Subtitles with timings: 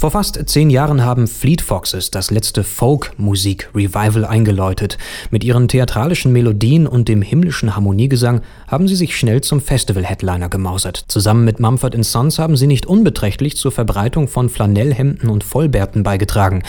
[0.00, 4.96] Vor fast zehn Jahren haben Fleet Foxes das letzte Folk-Musik-Revival eingeläutet.
[5.30, 11.04] Mit ihren theatralischen Melodien und dem himmlischen Harmoniegesang haben sie sich schnell zum Festival-Headliner gemausert.
[11.08, 16.62] Zusammen mit Mumford Sons haben sie nicht unbeträchtlich zur Verbreitung von Flanellhemden und Vollbärten beigetragen.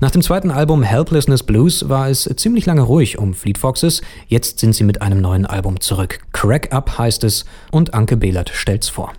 [0.00, 4.00] Nach dem zweiten Album Helplessness Blues war es ziemlich lange ruhig um Fleet Foxes.
[4.28, 6.20] Jetzt sind sie mit einem neuen Album zurück.
[6.32, 9.12] Crack Up heißt es und Anke Behlert stellt's vor.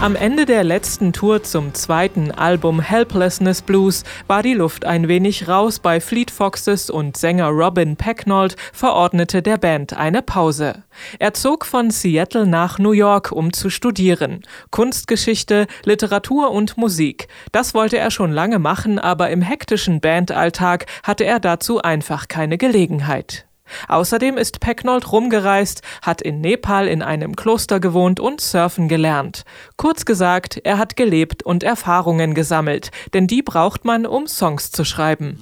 [0.00, 5.48] Am Ende der letzten Tour zum zweiten Album Helplessness Blues war die Luft ein wenig
[5.48, 10.84] raus bei Fleet Foxes und Sänger Robin Pecknold verordnete der Band eine Pause.
[11.18, 14.42] Er zog von Seattle nach New York, um zu studieren.
[14.70, 17.26] Kunstgeschichte, Literatur und Musik.
[17.50, 22.56] Das wollte er schon lange machen, aber im hektischen Bandalltag hatte er dazu einfach keine
[22.56, 23.47] Gelegenheit.
[23.88, 29.44] Außerdem ist Pecknold rumgereist, hat in Nepal in einem Kloster gewohnt und surfen gelernt.
[29.76, 34.84] Kurz gesagt, er hat gelebt und Erfahrungen gesammelt, denn die braucht man, um Songs zu
[34.84, 35.38] schreiben.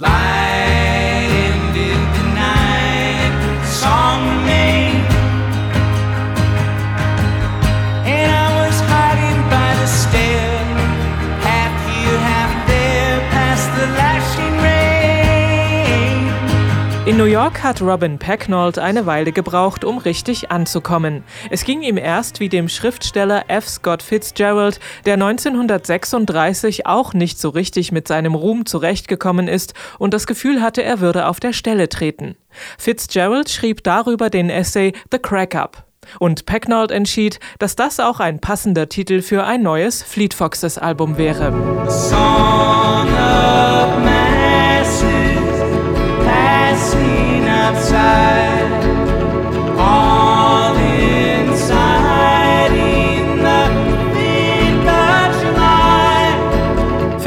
[17.16, 21.24] In New York hat Robin Pecknold eine Weile gebraucht, um richtig anzukommen.
[21.48, 23.66] Es ging ihm erst wie dem Schriftsteller F.
[23.66, 30.26] Scott Fitzgerald, der 1936 auch nicht so richtig mit seinem Ruhm zurechtgekommen ist und das
[30.26, 32.36] Gefühl hatte, er würde auf der Stelle treten.
[32.76, 35.86] Fitzgerald schrieb darüber den Essay The Crack Up.
[36.18, 41.16] Und Pecknold entschied, dass das auch ein passender Titel für ein neues Fleet Foxes Album
[41.16, 41.50] wäre.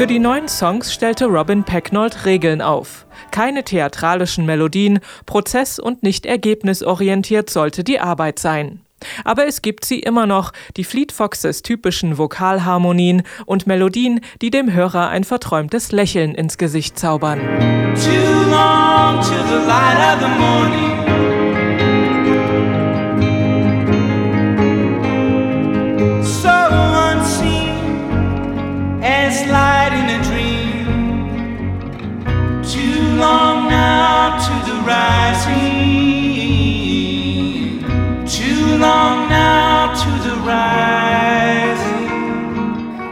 [0.00, 3.04] Für die neuen Songs stellte Robin Pecknold Regeln auf.
[3.32, 8.80] Keine theatralischen Melodien, prozess- und nicht ergebnisorientiert sollte die Arbeit sein.
[9.24, 14.72] Aber es gibt sie immer noch, die Fleet Foxes typischen Vokalharmonien und Melodien, die dem
[14.72, 17.40] Hörer ein verträumtes Lächeln ins Gesicht zaubern.
[19.22, 21.09] To the light of the morning.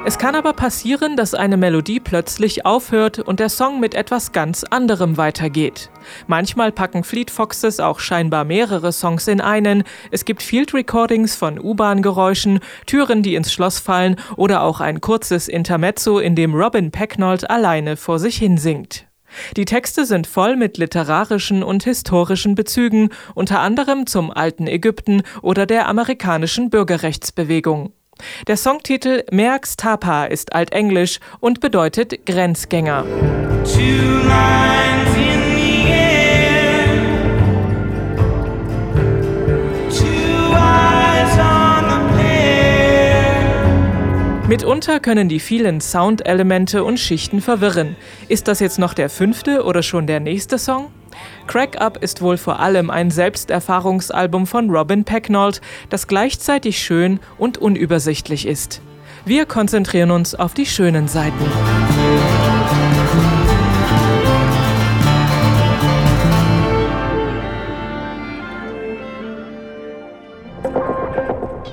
[0.09, 4.65] Es kann aber passieren, dass eine Melodie plötzlich aufhört und der Song mit etwas ganz
[4.65, 5.91] anderem weitergeht.
[6.27, 9.85] Manchmal packen Fleet Foxes auch scheinbar mehrere Songs in einen.
[10.11, 15.47] Es gibt Field Recordings von U-Bahn-Geräuschen, Türen, die ins Schloss fallen oder auch ein kurzes
[15.47, 19.05] Intermezzo, in dem Robin Pecknold alleine vor sich hin singt.
[19.59, 25.67] Die Texte sind voll mit literarischen und historischen Bezügen, unter anderem zum alten Ägypten oder
[25.67, 27.93] der amerikanischen Bürgerrechtsbewegung.
[28.47, 33.05] Der Songtitel Merks Tapa ist altenglisch und bedeutet Grenzgänger.
[44.49, 47.97] Mitunter können die vielen Soundelemente und Schichten verwirren.
[48.29, 50.87] Ist das jetzt noch der fünfte oder schon der nächste Song?
[51.47, 57.59] Crack Up ist wohl vor allem ein Selbsterfahrungsalbum von Robin Pecknold, das gleichzeitig schön und
[57.59, 58.81] unübersichtlich ist.
[59.25, 61.45] Wir konzentrieren uns auf die schönen Seiten.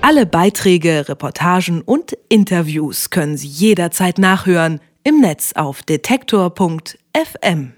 [0.02, 7.75] Alle Beiträge, Reportagen und Interviews können Sie jederzeit nachhören im Netz auf detektor.fm.